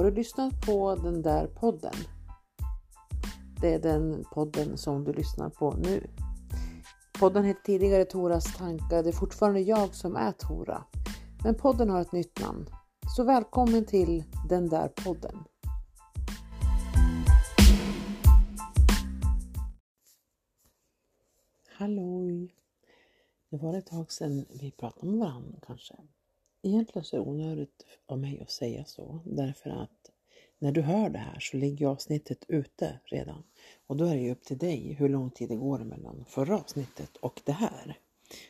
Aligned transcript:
Har 0.00 0.04
du 0.04 0.16
lyssnat 0.16 0.66
på 0.66 0.94
den 0.94 1.22
där 1.22 1.46
podden? 1.46 1.92
Det 3.60 3.74
är 3.74 3.78
den 3.78 4.24
podden 4.24 4.78
som 4.78 5.04
du 5.04 5.12
lyssnar 5.12 5.50
på 5.50 5.74
nu. 5.74 6.10
Podden 7.18 7.44
hette 7.44 7.60
tidigare 7.64 8.04
Toras 8.04 8.56
tankar. 8.56 9.02
Det 9.02 9.08
är 9.08 9.12
fortfarande 9.12 9.60
jag 9.60 9.94
som 9.94 10.16
är 10.16 10.32
Tora. 10.32 10.84
Men 11.44 11.54
podden 11.54 11.90
har 11.90 12.00
ett 12.00 12.12
nytt 12.12 12.40
namn. 12.40 12.66
Så 13.16 13.24
välkommen 13.24 13.84
till 13.84 14.24
den 14.48 14.68
där 14.68 14.88
podden. 14.88 15.44
Halloj! 21.68 22.54
Det 23.50 23.56
var 23.56 23.74
ett 23.74 23.86
tag 23.86 24.12
sedan 24.12 24.46
vi 24.60 24.70
pratade 24.70 25.06
med 25.06 25.20
varandra 25.20 25.58
kanske. 25.66 25.94
Egentligen 26.62 27.04
så 27.04 27.16
är 27.16 27.20
det 27.20 27.26
onödigt 27.26 27.86
av 28.06 28.18
mig 28.18 28.40
att 28.40 28.50
säga 28.50 28.84
så 28.84 29.20
därför 29.24 29.70
att 29.70 30.10
när 30.58 30.72
du 30.72 30.82
hör 30.82 31.10
det 31.10 31.18
här 31.18 31.40
så 31.40 31.56
ligger 31.56 31.86
avsnittet 31.86 32.44
ute 32.48 33.00
redan 33.04 33.42
och 33.86 33.96
då 33.96 34.04
är 34.04 34.14
det 34.14 34.22
ju 34.22 34.32
upp 34.32 34.44
till 34.44 34.58
dig 34.58 34.92
hur 34.92 35.08
lång 35.08 35.30
tid 35.30 35.48
det 35.48 35.56
går 35.56 35.78
mellan 35.78 36.24
förra 36.28 36.56
avsnittet 36.56 37.16
och 37.16 37.40
det 37.44 37.52
här. 37.52 37.98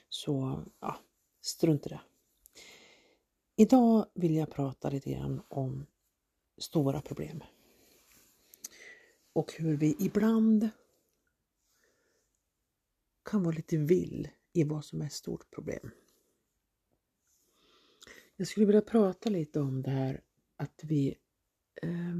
Så 0.09 0.62
ja, 0.80 0.96
strunt 1.41 1.86
i 1.86 1.88
det. 1.88 2.00
Idag 3.56 4.06
vill 4.14 4.34
jag 4.36 4.50
prata 4.50 4.91
lite 4.91 5.11
grann 5.11 5.42
om 5.48 5.86
stora 6.58 7.00
problem 7.00 7.42
och 9.33 9.52
hur 9.52 9.77
vi 9.77 9.97
ibland 9.98 10.69
kan 13.24 13.42
vara 13.42 13.55
lite 13.55 13.77
vill 13.77 14.28
i 14.52 14.64
vad 14.64 14.84
som 14.84 15.00
är 15.02 15.06
ett 15.06 15.12
stort 15.12 15.50
problem. 15.50 15.91
Jag 18.41 18.46
skulle 18.46 18.66
vilja 18.66 18.83
prata 18.83 19.30
lite 19.30 19.60
om 19.60 19.83
det 19.83 19.91
här 19.91 20.20
att 20.56 20.80
vi 20.83 21.19
eh, 21.83 22.16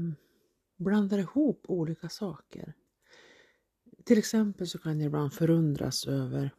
blandar 0.77 1.17
ihop 1.17 1.65
olika 1.67 2.09
saker. 2.09 2.73
Till 4.05 4.17
exempel 4.17 4.67
så 4.67 4.77
kan 4.77 4.99
jag 4.99 5.07
ibland 5.07 5.33
förundras 5.33 6.07
över 6.07 6.55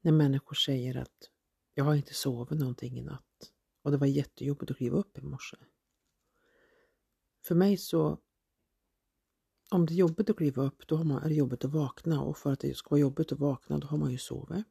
när 0.00 0.12
människor 0.12 0.54
säger 0.54 0.96
att 0.96 1.30
jag 1.74 1.84
har 1.84 1.94
inte 1.94 2.14
sovit 2.14 2.58
någonting 2.58 2.98
i 2.98 3.02
natt 3.02 3.52
och 3.82 3.90
det 3.90 3.96
var 3.96 4.06
jättejobbigt 4.06 4.70
att 4.70 4.76
kliva 4.76 4.96
upp 4.96 5.18
i 5.18 5.22
morse. 5.22 5.56
För 7.46 7.54
mig 7.54 7.76
så 7.76 8.18
om 9.70 9.86
det 9.86 9.94
är 9.94 9.96
jobbigt 9.96 10.30
att 10.30 10.36
kliva 10.36 10.62
upp, 10.62 10.86
då 10.86 10.96
har 10.96 11.04
man, 11.04 11.22
är 11.22 11.28
det 11.28 11.34
jobbigt 11.34 11.64
att 11.64 11.72
vakna 11.72 12.22
och 12.22 12.38
för 12.38 12.52
att 12.52 12.60
det 12.60 12.76
ska 12.76 12.90
vara 12.90 13.00
jobbigt 13.00 13.32
att 13.32 13.38
vakna, 13.38 13.78
då 13.78 13.86
har 13.86 13.98
man 13.98 14.12
ju 14.12 14.18
sovit. 14.18 14.66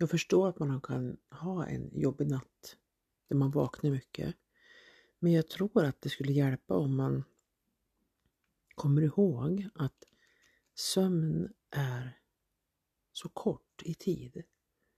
Jag 0.00 0.10
förstår 0.10 0.48
att 0.48 0.58
man 0.58 0.80
kan 0.80 1.16
ha 1.30 1.66
en 1.66 1.90
jobbig 2.00 2.28
natt 2.28 2.76
där 3.28 3.36
man 3.36 3.50
vaknar 3.50 3.90
mycket. 3.90 4.34
Men 5.18 5.32
jag 5.32 5.48
tror 5.48 5.84
att 5.84 6.00
det 6.00 6.08
skulle 6.08 6.32
hjälpa 6.32 6.74
om 6.74 6.96
man 6.96 7.24
kommer 8.74 9.02
ihåg 9.02 9.68
att 9.74 10.04
sömn 10.74 11.52
är 11.70 12.20
så 13.12 13.28
kort 13.28 13.82
i 13.82 13.94
tid. 13.94 14.42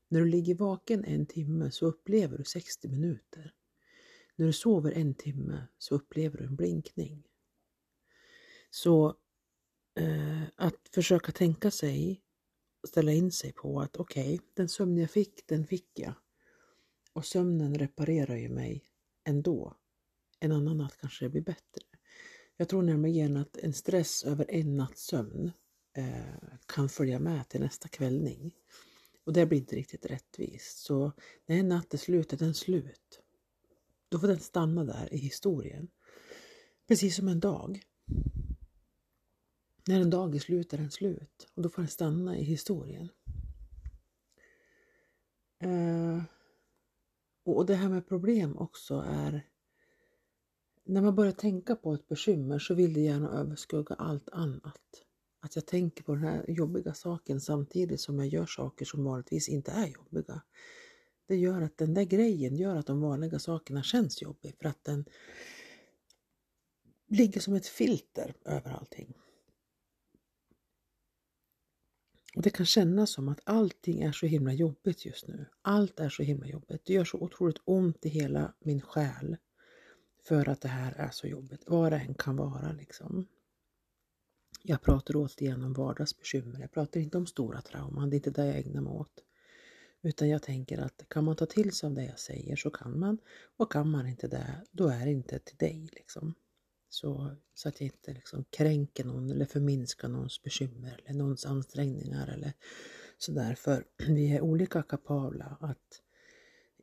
När 0.08 0.20
du 0.20 0.26
ligger 0.26 0.54
vaken 0.54 1.04
en 1.04 1.26
timme 1.26 1.70
så 1.70 1.86
upplever 1.86 2.38
du 2.38 2.44
60 2.44 2.88
minuter. 2.88 3.54
När 4.36 4.46
du 4.46 4.52
sover 4.52 4.92
en 4.92 5.14
timme 5.14 5.66
så 5.78 5.94
upplever 5.94 6.38
du 6.38 6.44
en 6.44 6.56
blinkning. 6.56 7.26
Så 8.70 9.16
eh, 9.94 10.42
att 10.56 10.88
försöka 10.94 11.32
tänka 11.32 11.70
sig, 11.70 12.22
ställa 12.88 13.12
in 13.12 13.32
sig 13.32 13.52
på 13.52 13.80
att 13.80 13.96
okej, 13.96 14.34
okay, 14.34 14.46
den 14.54 14.68
sömn 14.68 14.98
jag 14.98 15.10
fick, 15.10 15.46
den 15.46 15.66
fick 15.66 15.98
jag. 15.98 16.14
Och 17.12 17.26
sömnen 17.26 17.78
reparerar 17.78 18.36
ju 18.36 18.48
mig 18.48 18.84
ändå. 19.24 19.76
En 20.40 20.52
annan 20.52 20.78
natt 20.78 20.96
kanske 21.00 21.24
det 21.24 21.28
blir 21.28 21.42
bättre. 21.42 21.82
Jag 22.56 22.68
tror 22.68 22.82
nämligen 22.82 23.36
att 23.36 23.56
en 23.56 23.72
stress 23.72 24.24
över 24.24 24.46
en 24.48 24.76
natts 24.76 25.06
sömn 25.06 25.52
eh, 25.96 26.48
kan 26.66 26.88
följa 26.88 27.18
med 27.18 27.48
till 27.48 27.60
nästa 27.60 27.88
kvällning. 27.88 28.54
Och 29.24 29.32
det 29.32 29.46
blir 29.46 29.58
inte 29.58 29.76
riktigt 29.76 30.06
rättvist. 30.06 30.78
Så 30.78 31.12
när 31.46 31.56
en 31.56 31.68
natt 31.68 31.94
är 31.94 31.98
slut 31.98 32.32
är 32.32 32.36
den 32.36 32.54
slut. 32.54 33.20
Då 34.08 34.18
får 34.18 34.28
den 34.28 34.40
stanna 34.40 34.84
där 34.84 35.14
i 35.14 35.16
historien. 35.16 35.88
Precis 36.88 37.16
som 37.16 37.28
en 37.28 37.40
dag. 37.40 37.82
När 39.90 40.00
en 40.00 40.10
dag 40.10 40.34
är 40.34 40.38
slut 40.38 40.72
är 40.72 40.78
den 40.78 40.90
slut 40.90 41.48
och 41.54 41.62
då 41.62 41.68
får 41.68 41.82
den 41.82 41.88
stanna 41.88 42.38
i 42.38 42.42
historien. 42.42 43.08
Eh, 45.58 46.22
och 47.44 47.66
det 47.66 47.74
här 47.74 47.88
med 47.88 48.08
problem 48.08 48.58
också 48.58 49.04
är 49.06 49.46
när 50.84 51.02
man 51.02 51.14
börjar 51.14 51.32
tänka 51.32 51.76
på 51.76 51.94
ett 51.94 52.08
bekymmer 52.08 52.58
så 52.58 52.74
vill 52.74 52.94
det 52.94 53.00
gärna 53.00 53.30
överskugga 53.30 53.94
allt 53.94 54.28
annat. 54.28 55.04
Att 55.40 55.56
jag 55.56 55.66
tänker 55.66 56.04
på 56.04 56.14
den 56.14 56.24
här 56.24 56.44
jobbiga 56.48 56.94
saken 56.94 57.40
samtidigt 57.40 58.00
som 58.00 58.18
jag 58.18 58.28
gör 58.28 58.46
saker 58.46 58.84
som 58.84 59.04
vanligtvis 59.04 59.48
inte 59.48 59.70
är 59.70 59.86
jobbiga. 59.86 60.42
Det 61.26 61.36
gör 61.36 61.62
att 61.62 61.78
den 61.78 61.94
där 61.94 62.04
grejen 62.04 62.56
gör 62.56 62.76
att 62.76 62.86
de 62.86 63.00
vanliga 63.00 63.38
sakerna 63.38 63.82
känns 63.82 64.22
jobbiga 64.22 64.52
för 64.60 64.68
att 64.68 64.84
den 64.84 65.04
ligger 67.08 67.40
som 67.40 67.54
ett 67.54 67.66
filter 67.66 68.34
över 68.44 68.70
allting. 68.70 69.14
Och 72.36 72.42
det 72.42 72.50
kan 72.50 72.66
kännas 72.66 73.10
som 73.10 73.28
att 73.28 73.40
allting 73.44 74.00
är 74.02 74.12
så 74.12 74.26
himla 74.26 74.52
jobbigt 74.52 75.04
just 75.04 75.28
nu. 75.28 75.46
Allt 75.62 76.00
är 76.00 76.08
så 76.08 76.22
himla 76.22 76.46
jobbigt. 76.46 76.82
Det 76.84 76.92
gör 76.92 77.04
så 77.04 77.18
otroligt 77.18 77.60
ont 77.64 78.06
i 78.06 78.08
hela 78.08 78.54
min 78.60 78.80
själ 78.80 79.36
för 80.24 80.48
att 80.48 80.60
det 80.60 80.68
här 80.68 80.92
är 80.92 81.10
så 81.10 81.26
jobbigt. 81.26 81.62
Vad 81.66 81.92
det 81.92 81.98
än 81.98 82.14
kan 82.14 82.36
vara 82.36 82.72
liksom. 82.72 83.26
Jag 84.62 84.82
pratar 84.82 85.14
återigen 85.16 85.62
om 85.62 85.72
vardagsbekymmer. 85.72 86.60
Jag 86.60 86.72
pratar 86.72 87.00
inte 87.00 87.18
om 87.18 87.26
stora 87.26 87.60
trauman. 87.60 88.10
Det 88.10 88.14
är 88.14 88.18
inte 88.18 88.30
det 88.30 88.46
jag 88.46 88.56
ägnar 88.56 88.80
mig 88.80 88.92
åt. 88.92 89.24
Utan 90.02 90.28
jag 90.28 90.42
tänker 90.42 90.78
att 90.78 91.04
kan 91.08 91.24
man 91.24 91.36
ta 91.36 91.46
till 91.46 91.72
sig 91.72 91.86
av 91.86 91.94
det 91.94 92.04
jag 92.04 92.18
säger 92.18 92.56
så 92.56 92.70
kan 92.70 92.98
man. 92.98 93.18
Och 93.56 93.72
kan 93.72 93.90
man 93.90 94.06
inte 94.06 94.28
det, 94.28 94.64
då 94.70 94.88
är 94.88 95.04
det 95.04 95.10
inte 95.10 95.38
till 95.38 95.56
dig 95.56 95.88
liksom. 95.92 96.34
Så, 96.90 97.36
så 97.54 97.68
att 97.68 97.80
jag 97.80 97.86
inte 97.86 98.12
liksom 98.12 98.44
kränker 98.50 99.04
någon 99.04 99.30
eller 99.30 99.44
förminskar 99.44 100.08
någons 100.08 100.42
bekymmer 100.42 101.00
eller 101.06 101.18
någons 101.18 101.46
ansträngningar 101.46 102.28
eller 102.28 102.52
sådär. 103.18 103.54
För 103.54 103.84
vi 104.08 104.36
är 104.36 104.40
olika 104.40 104.82
kapabla 104.82 105.56
att 105.60 106.02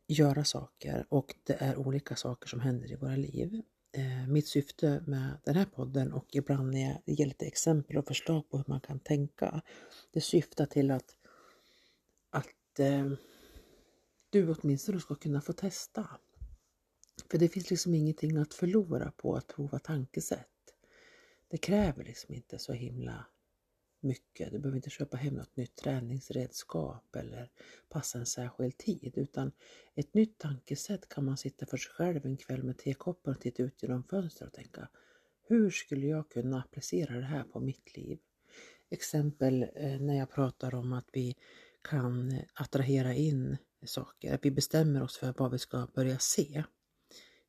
göra 0.06 0.44
saker 0.44 1.06
och 1.08 1.34
det 1.44 1.52
är 1.52 1.76
olika 1.76 2.16
saker 2.16 2.48
som 2.48 2.60
händer 2.60 2.92
i 2.92 2.96
våra 2.96 3.16
liv. 3.16 3.62
Eh, 3.92 4.28
mitt 4.28 4.48
syfte 4.48 5.02
med 5.06 5.38
den 5.44 5.54
här 5.54 5.64
podden 5.64 6.12
och 6.12 6.26
ibland 6.30 6.72
när 6.72 6.80
jag 6.80 7.18
ger 7.18 7.26
lite 7.26 7.46
exempel 7.46 7.98
och 7.98 8.06
förslag 8.06 8.50
på 8.50 8.56
hur 8.56 8.64
man 8.68 8.80
kan 8.80 9.00
tänka, 9.00 9.62
det 10.12 10.20
syftar 10.20 10.66
till 10.66 10.90
att, 10.90 11.16
att 12.30 12.78
eh, 12.78 13.12
du 14.30 14.54
åtminstone 14.54 15.00
ska 15.00 15.14
kunna 15.14 15.40
få 15.40 15.52
testa 15.52 16.08
för 17.30 17.38
det 17.38 17.48
finns 17.48 17.70
liksom 17.70 17.94
ingenting 17.94 18.36
att 18.36 18.54
förlora 18.54 19.12
på 19.16 19.36
att 19.36 19.46
prova 19.46 19.78
tankesätt. 19.78 20.46
Det 21.48 21.58
kräver 21.58 22.04
liksom 22.04 22.34
inte 22.34 22.58
så 22.58 22.72
himla 22.72 23.26
mycket. 24.00 24.52
Du 24.52 24.58
behöver 24.58 24.76
inte 24.76 24.90
köpa 24.90 25.16
hem 25.16 25.34
något 25.34 25.56
nytt 25.56 25.76
träningsredskap 25.76 27.16
eller 27.16 27.50
passa 27.88 28.18
en 28.18 28.26
särskild 28.26 28.78
tid 28.78 29.12
utan 29.16 29.52
ett 29.94 30.14
nytt 30.14 30.38
tankesätt 30.38 31.08
kan 31.08 31.24
man 31.24 31.36
sitta 31.36 31.66
för 31.66 31.76
sig 31.76 31.92
själv 31.92 32.26
en 32.26 32.36
kväll 32.36 32.62
med 32.62 32.78
tekoppen 32.78 33.34
och 33.34 33.40
titta 33.40 33.62
ut 33.62 33.82
genom 33.82 34.04
fönstret 34.04 34.48
och 34.48 34.54
tänka 34.54 34.88
hur 35.48 35.70
skulle 35.70 36.06
jag 36.06 36.30
kunna 36.30 36.58
applicera 36.58 37.16
det 37.16 37.24
här 37.24 37.44
på 37.44 37.60
mitt 37.60 37.96
liv? 37.96 38.18
Exempel 38.90 39.62
eh, 39.74 40.00
när 40.00 40.18
jag 40.18 40.30
pratar 40.30 40.74
om 40.74 40.92
att 40.92 41.08
vi 41.12 41.36
kan 41.82 42.40
attrahera 42.54 43.14
in 43.14 43.56
saker, 43.86 44.34
att 44.34 44.44
vi 44.44 44.50
bestämmer 44.50 45.02
oss 45.02 45.18
för 45.18 45.34
vad 45.38 45.50
vi 45.50 45.58
ska 45.58 45.88
börja 45.94 46.18
se 46.18 46.64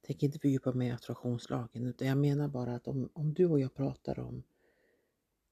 tänker 0.10 0.28
inte 0.28 0.40
fördjupa 0.40 0.74
mig 0.74 0.88
i 0.88 0.92
attraktionslagen 0.92 1.88
utan 1.88 2.08
jag 2.08 2.18
menar 2.18 2.48
bara 2.48 2.76
att 2.76 2.88
om, 2.88 3.10
om 3.14 3.34
du 3.34 3.46
och 3.46 3.60
jag 3.60 3.74
pratar 3.76 4.20
om 4.20 4.44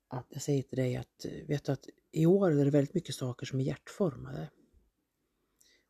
att 0.08 0.28
jag 0.30 0.42
säger 0.42 0.64
till 0.64 0.78
dig 0.78 0.96
att 0.96 1.26
eh, 1.26 1.48
vet 1.48 1.64
du 1.64 1.72
att 1.72 1.86
i 2.12 2.26
år 2.26 2.52
är 2.52 2.66
det 2.66 2.72
väldigt 2.72 2.94
mycket 2.94 3.16
saker 3.16 3.46
som 3.46 3.60
är 3.60 3.64
hjärtformade. 3.64 4.50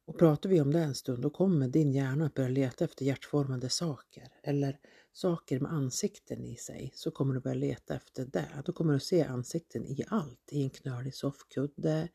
Och 0.06 0.20
pratar 0.20 0.50
vi 0.50 0.62
om 0.62 0.72
det 0.72 0.80
en 0.80 0.96
stund 0.96 1.22
då 1.22 1.30
kommer 1.30 1.68
din 1.68 1.92
hjärna 1.94 2.26
att 2.26 2.34
börja 2.34 2.50
leta 2.50 2.86
efter 2.86 3.06
hjärtformade 3.06 3.70
saker 3.70 4.28
eller 4.44 4.80
saker 5.14 5.60
med 5.60 5.74
ansikten 5.74 6.46
i 6.46 6.56
sig 6.56 6.92
så 6.96 7.12
kommer 7.12 7.34
du 7.34 7.40
börja 7.40 7.56
leta 7.56 7.96
efter 7.96 8.26
det. 8.26 8.64
Då 8.66 8.74
kommer 8.74 8.94
du 8.94 9.00
se 9.00 9.24
ansikten 9.24 9.86
i 9.86 10.04
allt, 10.08 10.50
i 10.52 10.64
en 10.64 10.70
knölig 10.70 11.16
soffkudde, 11.16 12.10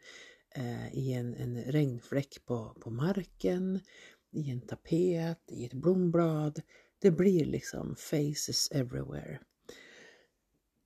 eh, 0.55 0.95
i 0.95 1.13
en, 1.13 1.35
en 1.35 1.63
regnfläck 1.63 2.45
på, 2.45 2.77
på 2.81 2.91
marken, 2.91 3.81
i 4.33 4.51
en 4.51 4.61
tapet, 4.61 5.43
i 5.49 5.65
ett 5.65 5.75
blomblad. 5.75 6.63
Det 6.99 7.11
blir 7.11 7.45
liksom 7.45 7.97
faces 7.97 8.69
everywhere. 8.71 9.41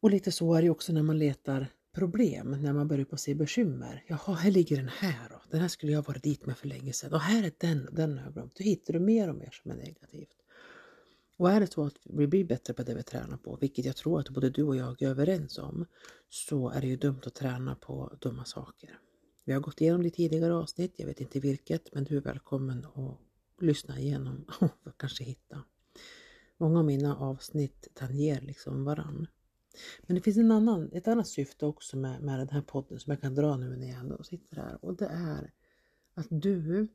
Och 0.00 0.10
lite 0.10 0.32
så 0.32 0.54
är 0.54 0.62
det 0.62 0.70
också 0.70 0.93
när 0.93 1.02
man 1.02 1.19
letar 1.19 1.66
problem, 1.94 2.50
när 2.62 2.72
man 2.72 2.88
börjar 2.88 3.04
på 3.04 3.16
se 3.16 3.34
bekymmer. 3.34 4.04
Jaha, 4.06 4.34
här 4.34 4.50
ligger 4.50 4.76
den 4.76 4.88
här 4.88 5.28
då. 5.28 5.43
Den 5.50 5.60
här 5.60 5.69
skulle 5.69 5.93
jag 5.93 6.06
varit 6.06 6.22
dit 6.22 6.46
med 6.46 6.58
för 6.58 6.69
länge 6.69 6.93
sedan. 6.93 7.12
Och 7.12 7.20
här 7.20 7.46
är 7.46 7.52
den 7.58 7.88
den 7.93 8.19
har 8.19 8.25
jag 8.25 8.34
glömt. 8.34 8.56
Då 8.56 8.64
hittar 8.64 8.93
du 8.93 9.00
mer 9.00 9.28
och 9.28 9.37
mer 9.37 9.50
som 9.50 9.70
är 9.70 9.76
negativt. 9.76 10.37
Och 11.38 11.50
är 11.50 11.60
det 11.60 11.72
så 11.72 11.84
att 11.84 11.94
vi 12.04 12.26
blir 12.26 12.44
bättre 12.44 12.75
på 12.75 12.82
det 12.82 12.94
vi 12.94 13.02
tränar 13.02 13.37
på, 13.37 13.58
vilket 13.60 13.84
jag 13.84 13.96
tror 13.96 14.20
att 14.20 14.28
både 14.28 14.50
du 14.50 14.62
och 14.62 14.76
jag 14.76 15.02
är 15.02 15.08
överens 15.08 15.58
om, 15.58 15.87
så 16.28 16.69
är 16.69 16.81
det 16.81 16.87
ju 16.87 16.96
dumt 16.96 17.20
att 17.26 17.34
träna 17.34 17.75
på 17.75 18.19
dumma 18.20 18.44
saker. 18.44 18.98
Vi 19.44 19.52
har 19.52 19.60
gått 19.60 19.81
igenom 19.81 20.02
det 20.02 20.08
i 20.08 20.10
tidigare 20.10 20.54
avsnitt, 20.54 20.94
jag 20.96 21.06
vet 21.06 21.20
inte 21.20 21.40
vilket, 21.40 21.94
men 21.94 22.04
du 22.04 22.16
är 22.16 22.20
välkommen 22.20 22.84
att 22.84 23.19
lyssna 23.61 23.99
igenom 23.99 24.44
och 24.61 24.97
kanske 24.97 25.25
hitta. 25.25 25.64
Många 26.56 26.79
av 26.79 26.85
mina 26.85 27.17
avsnitt 27.17 27.88
tangerar 27.94 28.41
liksom 28.41 28.85
varann. 28.85 29.26
Men 30.03 30.14
det 30.14 30.20
finns 30.20 30.37
en 30.37 30.50
annan, 30.50 30.91
ett 30.93 31.08
annat 31.08 31.29
syfte 31.29 31.67
också 31.67 31.97
med, 31.97 32.23
med 32.23 32.38
den 32.38 32.49
här 32.49 32.62
podden 32.62 33.00
som 33.00 33.11
jag 33.11 33.20
kan 33.20 33.35
dra 33.35 33.56
nu 33.56 33.76
när 33.76 33.88
jag 33.88 33.99
ändå 33.99 34.23
sitter 34.23 34.56
här 34.56 34.85
och 34.85 34.97
det 34.97 35.06
är 35.06 35.53
att 36.14 36.26
du 36.31 36.88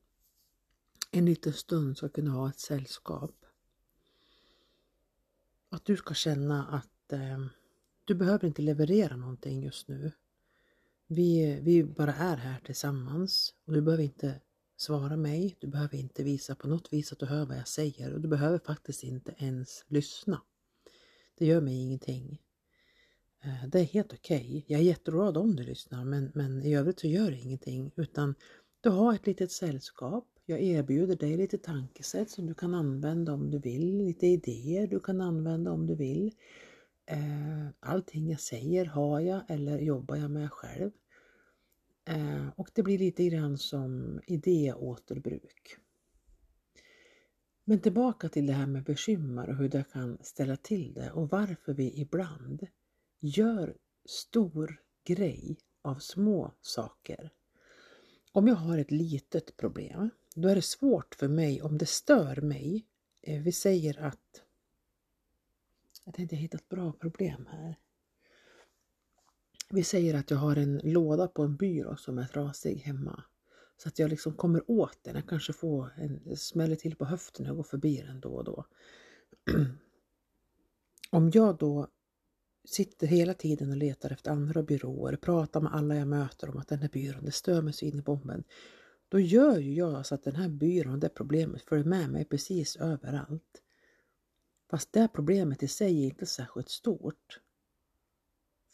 en 1.12 1.25
liten 1.25 1.54
stund 1.54 1.98
ska 1.98 2.10
kunna 2.10 2.31
ha 2.31 2.50
ett 2.50 2.60
sällskap. 2.60 3.46
Att 5.69 5.86
du 5.86 5.98
ska 5.98 6.13
känna 6.13 6.68
att 6.68 7.13
eh, 7.13 7.46
du 8.06 8.16
behöver 8.16 8.48
inte 8.48 8.62
leverera 8.62 9.16
någonting 9.16 9.63
just 9.63 9.88
nu. 9.88 10.12
Vi, 11.08 11.60
vi 11.62 11.84
bara 11.84 12.13
är 12.13 12.38
här 12.38 12.60
tillsammans 12.66 13.54
och 13.66 13.74
du 13.74 13.81
behöver 13.81 14.04
inte 14.04 14.40
svara 14.81 15.18
mig. 15.18 15.57
Du 15.60 15.68
behöver 15.68 15.98
inte 15.98 16.24
visa 16.24 16.56
på 16.56 16.68
något 16.68 16.94
vis 16.94 17.12
att 17.12 17.19
du 17.19 17.25
hör 17.25 17.45
vad 17.45 17.57
jag 17.57 17.68
säger 17.68 18.13
och 18.13 18.22
du 18.22 18.28
behöver 18.28 18.60
faktiskt 18.60 19.04
inte 19.04 19.36
ens 19.38 19.86
lyssna. 19.88 20.42
Det 21.38 21.45
gör 21.45 21.62
mig 21.62 21.81
ingenting. 21.81 22.42
Eh, 23.44 23.68
det 23.68 23.80
är 23.80 23.83
helt 23.83 24.13
okej. 24.13 24.38
Okay. 24.38 24.63
Jag 24.68 24.80
är 24.80 24.83
jätteglad 24.83 25.38
om 25.38 25.56
du 25.56 25.63
lyssnar 25.63 26.06
men, 26.06 26.31
men 26.36 26.63
i 26.63 26.75
övrigt 26.75 27.00
så 27.00 27.07
gör 27.07 27.31
det 27.31 27.38
ingenting 27.38 27.92
utan 27.95 28.36
du 28.81 28.89
har 28.89 29.13
ett 29.13 29.28
litet 29.28 29.51
sällskap. 29.51 30.28
Jag 30.45 30.62
erbjuder 30.62 31.16
dig 31.16 31.38
lite 31.38 31.57
tankesätt 31.57 32.30
som 32.30 32.45
du 32.45 32.54
kan 32.54 32.74
använda 32.74 33.34
om 33.34 33.51
du 33.51 33.60
vill, 33.60 33.98
lite 33.98 34.27
idéer 34.27 34.88
du 34.88 35.00
kan 35.00 35.22
använda 35.22 35.72
om 35.72 35.88
du 35.88 35.95
vill. 35.95 36.31
Eh, 37.06 37.68
allting 37.80 38.30
jag 38.30 38.39
säger 38.39 38.86
har 38.86 39.19
jag 39.19 39.42
eller 39.48 39.80
jobbar 39.80 40.16
jag 40.16 40.31
med 40.31 40.51
själv. 40.51 40.92
Eh, 42.12 42.50
och 42.56 42.69
det 42.74 42.84
blir 42.84 42.98
lite 42.98 43.25
grann 43.25 43.58
som 43.58 44.22
idéåterbruk. 44.28 45.78
Men 47.63 47.80
tillbaka 47.80 48.30
till 48.30 48.48
det 48.48 48.54
här 48.54 48.68
med 48.68 48.84
bekymmer 48.84 49.50
och 49.50 49.56
hur 49.56 49.69
det 49.69 49.84
kan 49.92 50.18
ställa 50.22 50.56
till 50.58 50.94
det 50.94 51.12
och 51.12 51.30
varför 51.30 51.74
vi 51.74 52.02
ibland 52.02 52.68
gör 53.19 53.78
stor 54.06 54.81
grej 55.04 55.58
av 55.81 55.96
små 55.96 56.52
saker. 56.62 57.30
Om 58.31 58.48
jag 58.48 58.56
har 58.56 58.78
ett 58.78 58.92
litet 58.92 59.58
problem, 59.58 60.10
då 60.36 60.50
är 60.50 60.56
det 60.56 60.62
svårt 60.62 61.16
för 61.16 61.28
mig 61.28 61.62
om 61.62 61.78
det 61.78 61.86
stör 61.86 62.42
mig. 62.42 62.86
Eh, 63.22 63.42
vi 63.42 63.52
säger 63.52 64.02
att 64.02 64.44
jag 66.06 66.13
tänkte 66.13 66.36
jag 66.36 66.42
hittat 66.42 66.62
ett 66.62 66.69
bra 66.69 66.92
problem 66.92 67.48
här. 67.52 67.75
Vi 69.73 69.83
säger 69.83 70.13
att 70.13 70.31
jag 70.31 70.38
har 70.38 70.56
en 70.56 70.81
låda 70.83 71.27
på 71.27 71.44
en 71.44 71.56
byrå 71.56 71.95
som 71.97 72.18
är 72.18 72.25
trasig 72.25 72.75
hemma. 72.75 73.23
Så 73.77 73.88
att 73.88 74.00
jag 74.00 74.09
liksom 74.09 74.33
kommer 74.33 74.71
åt 74.71 74.97
den. 75.01 75.15
Jag 75.15 75.27
kanske 75.27 75.53
får 75.53 75.94
en 75.97 76.38
smäller 76.38 76.75
till 76.75 76.95
på 76.95 77.06
höften 77.06 77.44
när 77.44 77.50
jag 77.50 77.57
går 77.57 77.63
förbi 77.63 78.03
den 78.07 78.19
då 78.19 78.29
och 78.29 78.44
då. 78.44 78.65
Om 81.09 81.31
jag 81.33 81.57
då 81.57 81.88
sitter 82.65 83.07
hela 83.07 83.33
tiden 83.33 83.71
och 83.71 83.77
letar 83.77 84.12
efter 84.12 84.31
andra 84.31 84.63
byråer, 84.63 85.15
pratar 85.15 85.62
med 85.62 85.74
alla 85.74 85.95
jag 85.95 86.07
möter 86.07 86.50
om 86.50 86.57
att 86.57 86.67
den 86.67 86.79
här 86.79 86.89
byrån, 86.89 87.25
det 87.25 87.31
stör 87.31 87.62
mig 87.62 87.74
så 87.74 87.85
in 87.85 88.00
i 88.00 88.01
bomben. 88.01 88.44
Då 89.09 89.19
gör 89.19 89.57
ju 89.57 89.74
jag 89.74 90.06
så 90.06 90.15
att 90.15 90.24
den 90.24 90.35
här 90.35 90.50
byrån, 90.50 91.00
det 91.00 91.09
problemet 91.09 91.62
följer 91.62 91.85
med 91.85 92.09
mig 92.09 92.25
precis 92.25 92.75
överallt. 92.75 93.62
Fast 94.69 94.94
det 94.94 95.07
problemet 95.13 95.63
i 95.63 95.67
sig 95.67 96.03
är 96.03 96.06
inte 96.06 96.25
särskilt 96.25 96.69
stort. 96.69 97.39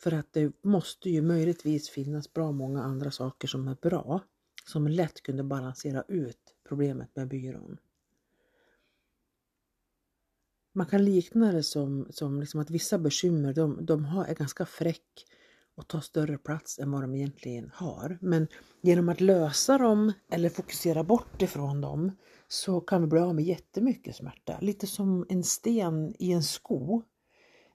För 0.08 0.14
att 0.14 0.34
det 0.34 0.64
måste 0.64 1.10
ju 1.10 1.22
möjligtvis 1.22 1.90
finnas 1.90 2.34
bra 2.34 2.52
många 2.52 2.84
andra 2.84 3.12
saker 3.12 3.48
som 3.48 3.68
är 3.68 3.78
bra, 3.82 4.22
som 4.66 4.88
lätt 4.88 5.22
kunde 5.22 5.44
balansera 5.44 6.04
ut 6.08 6.56
problemet 6.68 7.16
med 7.16 7.28
byrån. 7.28 7.78
Man 10.74 10.86
kan 10.86 11.06
likna 11.06 11.52
det 11.52 11.64
som, 11.64 12.08
som 12.10 12.40
liksom 12.40 12.60
att 12.60 12.70
vissa 12.70 13.00
bekymmer 13.00 13.54
de, 13.54 13.86
de 13.86 14.06
har, 14.06 14.26
är 14.26 14.36
ganska 14.36 14.66
fräck 14.66 15.26
och 15.76 15.88
tar 15.88 16.02
större 16.02 16.38
plats 16.38 16.80
än 16.80 16.92
vad 16.92 17.02
de 17.02 17.16
egentligen 17.16 17.72
har. 17.74 18.18
Men 18.22 18.48
genom 18.82 19.10
att 19.10 19.22
lösa 19.22 19.78
dem 19.78 20.14
eller 20.32 20.50
fokusera 20.50 21.04
bort 21.04 21.42
ifrån 21.42 21.82
dem 21.82 22.12
så 22.48 22.82
kan 22.82 23.02
vi 23.02 23.08
bli 23.08 23.20
av 23.20 23.36
med 23.36 23.46
jättemycket 23.46 24.16
smärta. 24.16 24.58
Lite 24.62 24.88
som 24.88 25.26
en 25.30 25.44
sten 25.44 26.16
i 26.20 26.32
en 26.32 26.44
sko. 26.44 27.04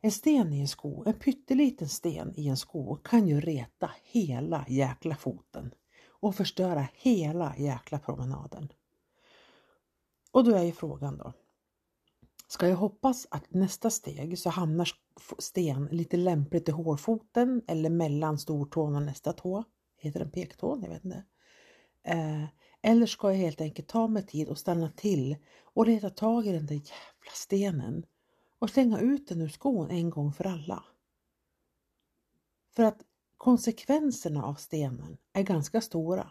En 0.05 0.13
sten 0.13 0.53
i 0.53 0.61
en 0.61 0.69
sko, 0.69 1.05
en 1.07 1.15
pytteliten 1.15 1.89
sten 1.89 2.33
i 2.37 2.49
en 2.49 2.57
sko 2.57 2.97
kan 2.97 3.29
ju 3.29 3.41
reta 3.41 3.91
hela 4.03 4.65
jäkla 4.69 5.15
foten 5.17 5.75
och 6.09 6.35
förstöra 6.35 6.89
hela 6.95 7.57
jäkla 7.57 7.99
promenaden. 7.99 8.73
Och 10.33 10.45
då 10.45 10.55
är 10.55 10.63
ju 10.63 10.73
frågan 10.73 11.19
då, 11.19 11.33
Ska 12.53 12.69
jag 12.69 12.77
hoppas 12.77 13.27
att 13.31 13.55
nästa 13.55 13.91
steg 13.91 14.39
så 14.39 14.51
hamnar 14.51 14.89
sten 15.39 15.89
lite 15.91 16.17
lämpligt 16.17 16.69
i 16.69 16.73
hårfoten 16.73 17.63
eller 17.67 17.91
mellan 17.91 18.39
stortån 18.39 18.97
och 18.97 19.03
nästa 19.03 19.33
tå? 19.33 19.65
Heter 19.97 20.21
den 20.21 20.31
pektån? 20.31 20.83
Jag 20.83 20.91
vet 20.91 21.05
inte. 21.05 21.25
Eh, 22.05 22.45
eller 22.83 23.07
ska 23.07 23.31
jag 23.31 23.39
helt 23.39 23.61
enkelt 23.61 23.89
ta 23.89 24.09
mig 24.09 24.27
tid 24.27 24.49
och 24.49 24.59
stanna 24.59 24.89
till 24.89 25.37
och 25.63 25.87
leta 25.87 26.11
tag 26.11 26.47
i 26.47 26.53
den 26.53 26.67
där 26.67 26.75
jävla 26.75 27.33
stenen 27.35 28.07
och 28.63 28.71
slänga 28.71 29.01
ut 29.01 29.29
den 29.29 29.41
ur 29.41 29.49
skon 29.49 29.91
en 29.91 30.11
gång 30.11 30.33
för 30.33 30.47
alla? 30.47 30.85
För 32.71 32.83
att 32.83 33.03
konsekvenserna 33.37 34.45
av 34.45 34.55
stenen 34.55 35.17
är 35.33 35.43
ganska 35.43 35.81
stora. 35.81 36.31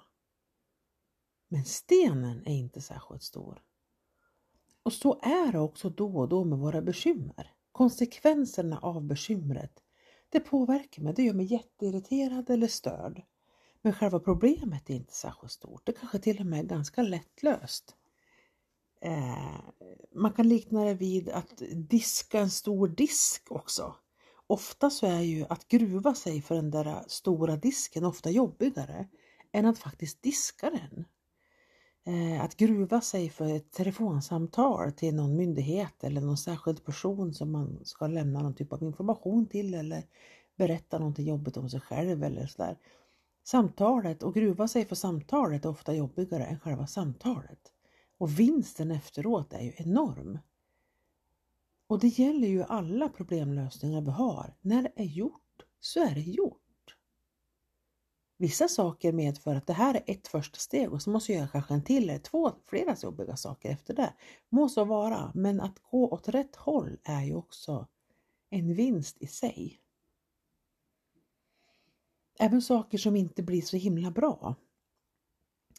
Men 1.48 1.66
stenen 1.66 2.44
är 2.45 2.54
inte 2.54 2.81
särskilt 2.81 3.24
stor. 3.24 3.62
Och 4.83 4.94
så 4.94 5.19
är 5.22 5.51
det 5.51 5.60
också 5.60 5.89
då 5.89 6.18
och 6.18 6.30
då 6.30 6.44
med 6.44 6.60
våra 6.60 6.81
bekymmer. 6.81 7.54
Konsekvenserna 7.72 8.80
av 8.80 9.04
bekymret, 9.04 9.83
det 10.30 10.39
påverkar 10.39 11.01
mig, 11.01 11.13
det 11.13 11.24
gör 11.24 11.33
mig 11.33 11.45
jätteirriterad 11.45 12.50
eller 12.50 12.68
störd. 12.68 13.22
Men 13.81 13.94
själva 13.94 14.19
problemet 14.19 14.89
är 14.89 14.94
inte 14.94 15.13
särskilt 15.13 15.51
stort, 15.51 15.85
det 15.85 15.94
kanske 15.94 16.19
till 16.19 16.40
och 16.40 16.45
med 16.45 16.59
är 16.59 16.64
ganska 16.64 17.02
lättlöst. 17.02 17.95
Eh, 19.01 19.59
man 20.15 20.33
kan 20.33 20.49
likna 20.49 20.85
det 20.85 20.93
vid 20.93 21.29
att 21.29 21.61
diska 21.75 22.39
en 22.39 22.49
stor 22.49 22.87
disk 22.87 23.51
också. 23.51 23.95
Ofta 24.47 24.89
så 24.89 25.05
är 25.05 25.21
ju 25.21 25.45
att 25.49 25.67
gruva 25.67 26.15
sig 26.15 26.41
för 26.41 26.55
den 26.55 26.71
där 26.71 27.03
stora 27.07 27.55
disken 27.55 28.05
ofta 28.05 28.29
jobbigare 28.29 29.07
än 29.51 29.65
att 29.65 29.77
faktiskt 29.79 30.21
diska 30.21 30.69
den. 30.69 31.05
Eh, 32.05 32.43
att 32.43 32.55
gruva 32.55 33.01
sig 33.01 33.29
för 33.29 33.55
ett 33.55 33.71
telefonsamtal 33.71 34.91
till 34.91 35.15
någon 35.15 35.35
myndighet 35.35 36.03
eller 36.03 36.21
någon 36.21 36.37
särskild 36.37 36.85
person 36.85 37.33
som 37.33 37.51
man 37.51 37.79
ska 37.83 38.07
lämna 38.07 38.41
någon 38.41 38.55
typ 38.55 38.73
av 38.73 38.83
information 38.83 39.45
till 39.45 39.73
eller 39.73 40.03
berätta 40.57 40.99
någonting 40.99 41.27
jobbigt 41.27 41.57
om 41.57 41.69
sig 41.69 41.79
själv 41.79 42.23
eller 42.23 42.47
sådär. 42.47 42.77
Samtalet 43.43 44.23
och 44.23 44.33
gruva 44.33 44.67
sig 44.67 44.85
för 44.85 44.95
samtalet 44.95 45.65
är 45.65 45.69
ofta 45.69 45.93
jobbigare 45.93 46.45
än 46.45 46.59
själva 46.59 46.87
samtalet. 46.87 47.71
Och 48.21 48.40
vinsten 48.40 48.92
efteråt 48.92 49.54
är 49.54 49.61
ju 49.61 49.73
enorm. 49.78 50.40
Och 51.87 51.99
det 51.99 52.07
gäller 52.07 52.47
ju 52.47 52.63
alla 52.63 53.09
problemlösningar 53.09 54.01
vi 54.01 54.11
har. 54.11 54.56
När 54.61 54.81
det 54.81 54.92
är 54.95 55.06
gjort 55.06 55.63
så 55.80 55.99
är 55.99 56.16
det 56.16 56.21
gjort. 56.21 56.97
Vissa 58.37 58.68
saker 58.68 59.13
medför 59.13 59.56
att 59.56 59.68
det 59.68 59.73
här 59.73 59.95
är 59.95 60.04
ett 60.06 60.28
första 60.28 60.57
steg 60.57 60.94
och 60.94 61.01
så 61.01 61.09
måste 61.09 61.31
jag 61.31 61.40
göra 61.40 61.49
kanske 61.49 61.73
en 61.73 61.83
till 61.83 62.09
eller 62.09 62.19
två, 62.19 62.51
flera 62.66 62.95
jobbiga 63.04 63.37
saker 63.37 63.69
efter 63.69 63.94
det. 63.94 64.13
Må 64.49 64.69
så 64.69 64.85
vara, 64.85 65.31
men 65.35 65.61
att 65.61 65.80
gå 65.80 66.09
åt 66.09 66.30
rätt 66.30 66.56
håll 66.56 66.97
är 67.04 67.23
ju 67.23 67.35
också 67.35 67.87
en 68.49 68.73
vinst 68.73 69.18
i 69.21 69.28
sig. 69.28 69.81
Även 72.40 72.61
saker 72.61 72.97
som 72.97 73.16
inte 73.16 73.44
blir 73.44 73.61
så 73.61 73.78
himla 73.78 74.11
bra. 74.11 74.56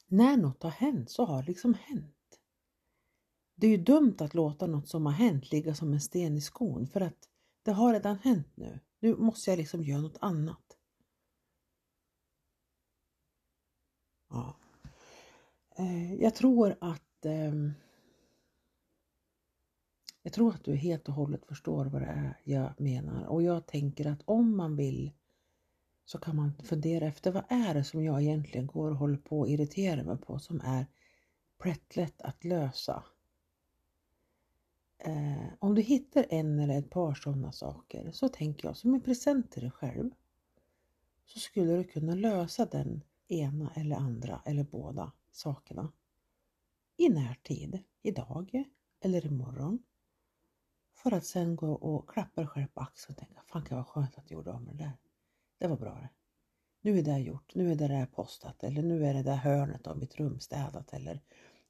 När 0.07 0.37
något 0.37 0.63
har 0.63 0.71
hänt 0.71 1.11
så 1.11 1.25
har 1.25 1.43
det 1.43 1.49
liksom 1.49 1.75
hänt. 1.75 2.17
Det 3.55 3.67
är 3.67 3.71
ju 3.71 3.77
dumt 3.77 4.17
att 4.19 4.35
låta 4.35 4.67
något 4.67 4.89
som 4.89 5.07
har 5.07 5.13
hänt 5.13 5.53
ligga 5.53 5.75
som 5.75 5.93
en 5.93 6.01
sten 6.01 6.37
i 6.37 6.41
skon 6.41 6.87
för 6.87 7.01
att 7.01 7.29
det 7.63 7.73
har 7.73 7.93
redan 7.93 8.19
hänt 8.19 8.49
nu. 8.55 8.81
Nu 9.01 9.17
måste 9.17 9.51
jag 9.51 9.57
liksom 9.57 9.85
göra 9.85 10.01
något 10.01 10.19
annat. 10.21 10.77
Ja. 14.31 14.57
Eh, 15.77 16.15
jag 16.15 16.35
tror 16.35 16.77
att 16.81 17.25
ehm, 17.25 17.73
jag 20.23 20.33
tror 20.33 20.55
att 20.55 20.65
du 20.65 20.75
helt 20.75 21.09
och 21.09 21.15
hållet 21.15 21.47
förstår 21.47 21.85
vad 21.85 22.03
det 22.03 22.07
är 22.07 22.41
jag 22.45 22.81
menar 22.81 23.27
och 23.27 23.43
jag 23.43 23.67
tänker 23.67 24.07
att 24.07 24.23
om 24.25 24.57
man 24.57 24.77
vill 24.77 25.13
så 26.05 26.19
kan 26.19 26.37
man 26.37 26.53
fundera 26.65 27.07
efter 27.07 27.33
vad 27.33 27.45
är 27.49 27.75
det 27.75 27.85
som 27.85 28.05
jag 28.05 28.23
egentligen 28.23 28.67
går 28.67 28.91
och 28.91 28.97
håller 28.97 29.17
på 29.17 29.43
att 29.43 29.49
irritera 29.49 30.05
mig 30.05 30.19
på 30.19 30.39
som 30.39 30.61
är 30.61 30.87
plättlätt 31.63 32.21
att 32.21 32.45
lösa 32.45 33.05
eh, 35.05 35.49
om 35.59 35.75
du 35.75 35.83
hittar 35.83 36.27
en 36.31 36.59
eller 36.59 36.79
ett 36.79 36.91
par 36.91 37.15
sådana 37.15 37.53
saker 37.53 38.11
så 38.13 38.29
tänker 38.29 38.69
jag 38.69 38.77
som 38.77 38.95
en 38.95 39.01
present 39.01 39.53
till 39.53 39.63
dig 39.63 39.71
själv 39.71 40.11
så 41.25 41.39
skulle 41.39 41.77
du 41.77 41.85
kunna 41.85 42.15
lösa 42.15 42.67
den 42.67 43.03
ena 43.29 43.73
eller 43.75 43.97
andra 43.97 44.43
eller 44.45 44.65
båda 44.65 45.13
sakerna 45.33 45.93
i 46.97 47.09
närtid, 47.09 47.83
idag 48.03 48.65
eller 49.01 49.27
imorgon. 49.27 49.83
För 50.95 51.13
att 51.13 51.25
sen 51.25 51.57
gå 51.57 51.73
och 51.73 52.11
klappa 52.11 52.41
dig 52.41 52.49
själv 52.49 52.67
på 52.67 52.81
axeln 52.81 53.15
och 53.15 53.19
tänka, 53.19 53.43
fan 53.47 53.65
kan 53.65 53.77
vad 53.77 53.87
skönt 53.87 54.19
att 54.19 54.31
jag 54.31 54.39
gjorde 54.39 54.53
av 54.53 54.63
med 54.63 54.75
det 54.77 54.85
där. 54.85 54.99
Det 55.59 55.67
var 55.67 55.77
bra 55.77 55.95
det. 55.95 56.09
Nu 56.81 56.99
är 56.99 57.03
det 57.03 57.19
gjort, 57.19 57.55
nu 57.55 57.73
är 57.73 57.77
det 57.77 57.89
där 57.89 58.07
postat 58.07 58.65
eller 58.65 58.83
nu 58.83 59.07
är 59.07 59.15
det 59.15 59.23
där 59.23 59.37
hörnet 59.37 59.87
av 59.87 59.99
mitt 59.99 60.17
rum 60.17 60.41
städat 60.41 60.93
eller 60.93 61.21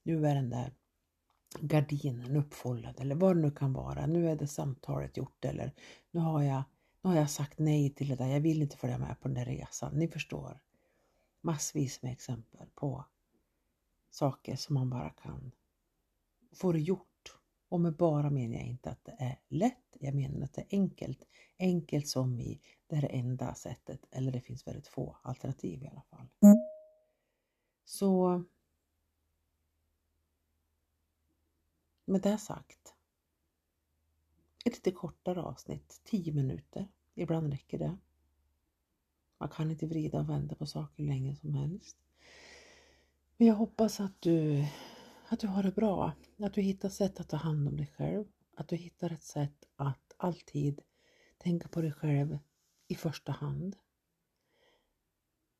nu 0.02 0.26
är 0.26 0.34
den 0.34 0.50
där 0.50 0.72
gardinen 1.60 2.36
uppfoldad 2.36 3.00
eller 3.00 3.14
vad 3.14 3.36
det 3.36 3.42
nu 3.42 3.50
kan 3.50 3.72
vara. 3.72 4.06
Nu 4.06 4.30
är 4.30 4.36
det 4.36 4.46
samtalet 4.46 5.16
gjort 5.16 5.44
eller 5.44 5.72
nu 6.10 6.20
har 6.20 6.42
jag, 6.42 6.62
nu 7.02 7.10
har 7.10 7.16
jag 7.16 7.30
sagt 7.30 7.58
nej 7.58 7.90
till 7.90 8.08
det 8.08 8.16
där, 8.16 8.26
jag 8.26 8.40
vill 8.40 8.62
inte 8.62 8.76
följa 8.76 8.98
med 8.98 9.20
på 9.20 9.28
den 9.28 9.34
där 9.34 9.44
resan. 9.44 9.94
Ni 9.94 10.08
förstår. 10.08 10.60
Massvis 11.40 12.02
med 12.02 12.12
exempel 12.12 12.66
på 12.74 13.04
saker 14.10 14.56
som 14.56 14.74
man 14.74 14.90
bara 14.90 15.10
kan 15.10 15.52
få 16.54 16.76
gjort. 16.76 17.38
Och 17.68 17.80
med 17.80 17.96
bara 17.96 18.30
menar 18.30 18.54
jag 18.54 18.66
inte 18.66 18.90
att 18.90 19.04
det 19.04 19.16
är 19.18 19.38
lätt, 19.48 19.96
jag 20.00 20.14
menar 20.14 20.44
att 20.44 20.54
det 20.54 20.60
är 20.60 20.66
enkelt. 20.70 21.24
Enkelt 21.58 22.08
som 22.08 22.40
i 22.40 22.60
det 22.86 22.96
är 22.96 23.00
det 23.00 23.06
enda 23.06 23.54
sättet, 23.54 24.00
eller 24.10 24.32
det 24.32 24.40
finns 24.40 24.66
väldigt 24.66 24.86
få 24.86 25.16
alternativ 25.22 25.82
i 25.82 25.88
alla 25.88 26.02
fall. 26.02 26.28
Så 27.84 28.44
med 32.12 32.22
det 32.22 32.38
sagt. 32.38 32.94
Ett 34.64 34.74
lite 34.74 34.90
kortare 34.90 35.42
avsnitt, 35.42 36.00
10 36.04 36.32
minuter. 36.32 36.88
Ibland 37.14 37.52
räcker 37.52 37.78
det. 37.78 37.98
Man 39.38 39.48
kan 39.48 39.70
inte 39.70 39.86
vrida 39.86 40.20
och 40.20 40.28
vända 40.28 40.54
på 40.54 40.66
saker 40.66 41.02
länge 41.02 41.36
som 41.36 41.54
helst. 41.54 41.96
Men 43.36 43.46
jag 43.46 43.54
hoppas 43.54 44.00
att 44.00 44.20
du, 44.20 44.66
att 45.28 45.40
du 45.40 45.46
har 45.46 45.62
det 45.62 45.72
bra. 45.72 46.12
Att 46.38 46.54
du 46.54 46.60
hittar 46.60 46.88
sätt 46.88 47.20
att 47.20 47.28
ta 47.28 47.36
hand 47.36 47.68
om 47.68 47.76
dig 47.76 47.86
själv. 47.96 48.24
Att 48.56 48.68
du 48.68 48.76
hittar 48.76 49.10
ett 49.10 49.22
sätt 49.22 49.68
att 49.76 50.14
alltid 50.16 50.80
tänka 51.38 51.68
på 51.68 51.80
dig 51.80 51.92
själv 51.92 52.38
i 52.88 52.94
första 52.94 53.32
hand. 53.32 53.76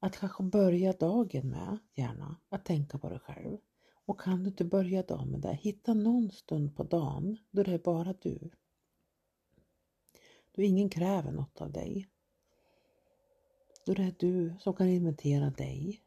Att 0.01 0.17
kanske 0.17 0.43
börja 0.43 0.93
dagen 0.93 1.49
med, 1.49 1.79
gärna, 1.95 2.37
att 2.49 2.65
tänka 2.65 2.99
på 2.99 3.09
dig 3.09 3.19
själv. 3.19 3.59
Och 4.05 4.21
kan 4.21 4.43
du 4.43 4.49
inte 4.49 4.65
börja 4.65 5.03
dagen 5.03 5.31
med 5.31 5.41
det, 5.41 5.55
hitta 5.55 5.95
någon 5.95 6.31
stund 6.31 6.77
på 6.77 6.83
dagen 6.83 7.39
då 7.51 7.63
det 7.63 7.73
är 7.73 7.79
bara 7.79 8.13
du. 8.13 8.51
Då 10.53 10.63
ingen 10.63 10.91
kräver 10.91 11.33
något 11.33 11.61
av 11.61 11.73
dig. 11.73 12.09
Då 13.87 13.95
det 13.95 14.03
är 14.03 14.15
du 14.19 14.55
som 14.61 14.75
kan 14.75 14.89
inventera 14.89 15.51
dig. 15.51 16.03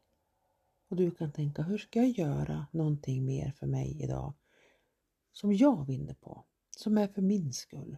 Och 0.88 0.96
du 0.96 1.10
kan 1.10 1.32
tänka, 1.32 1.62
hur 1.62 1.78
ska 1.78 1.98
jag 1.98 2.08
göra 2.08 2.66
någonting 2.70 3.24
mer 3.24 3.50
för 3.50 3.66
mig 3.66 4.02
idag 4.02 4.32
som 5.32 5.52
jag 5.52 5.86
vinner 5.86 6.14
på, 6.14 6.44
som 6.76 6.98
är 6.98 7.08
för 7.08 7.22
min 7.22 7.52
skull. 7.52 7.96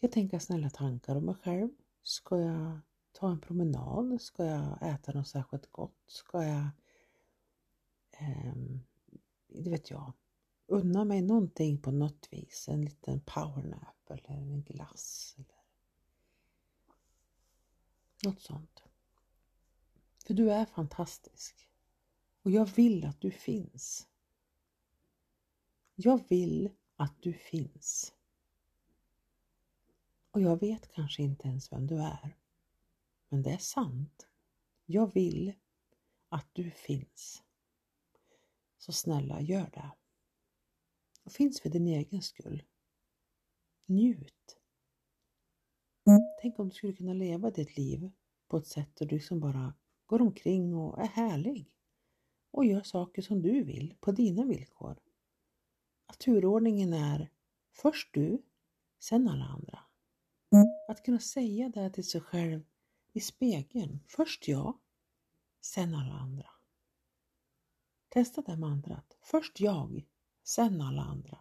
Jag 0.00 0.12
tänker 0.12 0.38
snälla 0.38 0.70
tankar 0.70 1.16
om 1.16 1.24
mig 1.24 1.34
själv. 1.34 1.68
Ska 2.02 2.40
jag 2.40 2.80
ta 3.12 3.30
en 3.30 3.40
promenad? 3.40 4.20
Ska 4.20 4.44
jag 4.44 4.78
äta 4.82 5.12
något 5.12 5.28
särskilt 5.28 5.72
gott? 5.72 5.96
Ska 6.06 6.44
jag 6.44 6.68
Ehm, 8.22 8.80
det 9.48 9.70
vet 9.70 9.90
jag, 9.90 10.12
unna 10.66 11.04
mig 11.04 11.22
någonting 11.22 11.82
på 11.82 11.90
något 11.90 12.28
vis. 12.30 12.68
En 12.68 12.84
liten 12.84 13.20
powernap 13.20 14.10
eller 14.10 14.30
en 14.30 14.62
glass. 14.62 15.34
Eller 15.38 15.62
något 18.24 18.40
sånt. 18.40 18.82
För 20.26 20.34
du 20.34 20.52
är 20.52 20.64
fantastisk. 20.64 21.68
Och 22.42 22.50
jag 22.50 22.64
vill 22.64 23.04
att 23.04 23.20
du 23.20 23.30
finns. 23.30 24.08
Jag 25.94 26.28
vill 26.28 26.70
att 26.96 27.22
du 27.22 27.32
finns. 27.32 28.14
Och 30.30 30.40
jag 30.40 30.60
vet 30.60 30.92
kanske 30.92 31.22
inte 31.22 31.48
ens 31.48 31.72
vem 31.72 31.86
du 31.86 32.02
är. 32.02 32.36
Men 33.28 33.42
det 33.42 33.50
är 33.50 33.58
sant. 33.58 34.28
Jag 34.86 35.14
vill 35.14 35.52
att 36.28 36.48
du 36.52 36.70
finns. 36.70 37.42
Så 38.82 38.92
snälla, 38.92 39.40
gör 39.40 39.70
det. 39.72 39.90
Och 41.24 41.32
finns 41.32 41.60
för 41.60 41.68
din 41.68 41.86
egen 41.86 42.22
skull. 42.22 42.62
Njut. 43.86 44.58
Tänk 46.40 46.58
om 46.58 46.68
du 46.68 46.74
skulle 46.74 46.92
kunna 46.92 47.12
leva 47.12 47.50
ditt 47.50 47.76
liv 47.76 48.10
på 48.48 48.56
ett 48.56 48.66
sätt 48.66 48.96
där 48.96 49.06
du 49.06 49.14
liksom 49.14 49.40
bara 49.40 49.74
går 50.06 50.22
omkring 50.22 50.74
och 50.74 50.98
är 50.98 51.06
härlig 51.06 51.70
och 52.50 52.64
gör 52.64 52.82
saker 52.82 53.22
som 53.22 53.42
du 53.42 53.64
vill 53.64 53.96
på 54.00 54.12
dina 54.12 54.44
villkor. 54.44 55.00
Att 56.06 56.18
turordningen 56.18 56.92
är 56.92 57.30
först 57.72 58.14
du, 58.14 58.42
sen 58.98 59.28
alla 59.28 59.44
andra. 59.44 59.78
Att 60.88 61.02
kunna 61.02 61.18
säga 61.20 61.68
det 61.68 61.90
till 61.90 62.08
sig 62.08 62.20
själv 62.20 62.64
i 63.12 63.20
spegeln. 63.20 64.00
Först 64.08 64.48
jag, 64.48 64.78
sen 65.60 65.94
alla 65.94 66.14
andra. 66.14 66.51
Testa 68.12 68.42
det 68.42 68.56
mantrat. 68.56 69.16
Först 69.20 69.60
jag, 69.60 70.04
sen 70.44 70.80
alla 70.80 71.02
andra. 71.02 71.38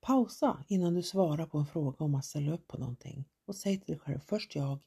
Pausa 0.00 0.64
innan 0.68 0.94
du 0.94 1.02
svarar 1.02 1.46
på 1.46 1.58
en 1.58 1.66
fråga 1.66 2.04
om 2.04 2.14
att 2.14 2.24
ställa 2.24 2.52
upp 2.52 2.68
på 2.68 2.78
någonting 2.78 3.24
och 3.44 3.56
säg 3.56 3.80
till 3.80 3.86
dig 3.86 3.98
själv 3.98 4.18
först 4.18 4.54
jag, 4.54 4.78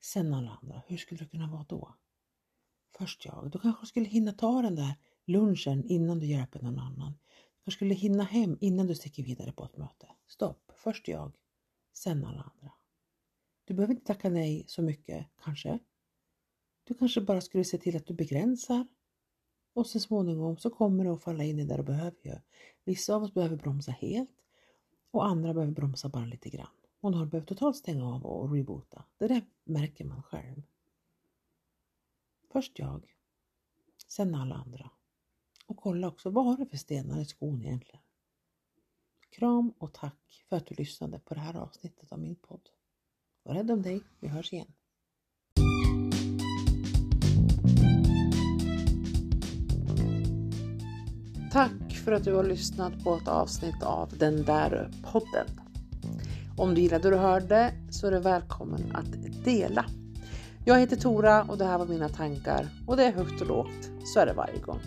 sen 0.00 0.34
alla 0.34 0.58
andra. 0.62 0.82
Hur 0.86 0.96
skulle 0.96 1.20
det 1.20 1.30
kunna 1.30 1.50
vara 1.50 1.64
då? 1.68 1.94
Först 2.98 3.24
jag. 3.24 3.50
Du 3.50 3.58
kanske 3.58 3.86
skulle 3.86 4.06
hinna 4.06 4.32
ta 4.32 4.62
den 4.62 4.74
där 4.74 4.94
lunchen 5.24 5.84
innan 5.84 6.18
du 6.18 6.26
hjälper 6.26 6.62
någon 6.62 6.78
annan. 6.78 7.12
Du 7.12 7.64
kanske 7.64 7.78
skulle 7.78 7.94
hinna 7.94 8.24
hem 8.24 8.56
innan 8.60 8.86
du 8.86 8.94
sticker 8.94 9.22
vidare 9.22 9.52
på 9.52 9.64
ett 9.64 9.76
möte. 9.76 10.08
Stopp. 10.26 10.72
Först 10.76 11.08
jag, 11.08 11.32
sen 11.92 12.24
alla 12.24 12.52
andra. 12.54 12.72
Du 13.64 13.74
behöver 13.74 13.94
inte 13.94 14.06
tacka 14.06 14.28
nej 14.28 14.64
så 14.66 14.82
mycket 14.82 15.26
kanske. 15.42 15.78
Du 16.84 16.94
kanske 16.94 17.20
bara 17.20 17.40
skulle 17.40 17.64
se 17.64 17.78
till 17.78 17.96
att 17.96 18.06
du 18.06 18.14
begränsar 18.14 18.86
och 19.74 19.86
så 19.86 20.00
småningom 20.00 20.56
så 20.56 20.70
kommer 20.70 21.04
det 21.04 21.12
att 21.12 21.22
falla 21.22 21.44
in 21.44 21.58
i 21.58 21.64
det 21.64 21.76
du 21.76 21.82
behöver 21.82 22.16
ju. 22.22 22.36
Vissa 22.84 23.14
av 23.14 23.22
oss 23.22 23.34
behöver 23.34 23.56
bromsa 23.56 23.92
helt 23.92 24.30
och 25.10 25.26
andra 25.26 25.54
behöver 25.54 25.72
bromsa 25.72 26.08
bara 26.08 26.24
lite 26.24 26.50
grann. 26.50 26.66
Och 27.00 27.10
några 27.10 27.26
behöver 27.26 27.46
totalt 27.46 27.76
stänga 27.76 28.14
av 28.14 28.26
och 28.26 28.52
reboota. 28.52 29.04
Det 29.18 29.28
där 29.28 29.42
märker 29.64 30.04
man 30.04 30.22
själv. 30.22 30.62
Först 32.52 32.78
jag, 32.78 33.14
sen 34.06 34.34
alla 34.34 34.54
andra. 34.54 34.90
Och 35.66 35.76
kolla 35.76 36.08
också, 36.08 36.30
vad 36.30 36.44
har 36.44 36.56
du 36.56 36.66
för 36.66 36.76
stenar 36.76 37.20
i 37.20 37.24
skon 37.24 37.62
egentligen? 37.62 38.00
Kram 39.30 39.72
och 39.78 39.92
tack 39.92 40.44
för 40.48 40.56
att 40.56 40.66
du 40.66 40.74
lyssnade 40.74 41.18
på 41.18 41.34
det 41.34 41.40
här 41.40 41.54
avsnittet 41.54 42.12
av 42.12 42.18
min 42.18 42.36
podd. 42.36 42.68
Var 43.42 43.54
rädd 43.54 43.70
om 43.70 43.82
dig, 43.82 44.02
vi 44.20 44.28
hörs 44.28 44.52
igen. 44.52 44.72
Tack 51.54 51.92
för 52.04 52.12
att 52.12 52.24
du 52.24 52.34
har 52.34 52.44
lyssnat 52.44 53.04
på 53.04 53.14
ett 53.14 53.28
avsnitt 53.28 53.82
av 53.82 54.08
Den 54.18 54.44
där 54.44 54.90
podden. 55.12 55.46
Om 56.56 56.74
du 56.74 56.80
gillade 56.80 57.10
det 57.10 57.16
du 57.16 57.16
hörde 57.16 57.72
så 57.90 58.06
är 58.06 58.10
du 58.10 58.18
välkommen 58.18 58.80
att 58.94 59.44
dela. 59.44 59.84
Jag 60.64 60.80
heter 60.80 60.96
Tora 60.96 61.42
och 61.42 61.58
det 61.58 61.64
här 61.64 61.78
var 61.78 61.86
mina 61.86 62.08
tankar 62.08 62.68
och 62.86 62.96
det 62.96 63.04
är 63.04 63.12
högt 63.12 63.40
och 63.40 63.46
lågt. 63.46 63.90
Så 64.04 64.20
är 64.20 64.26
det 64.26 64.32
varje 64.32 64.58
gång. 64.58 64.80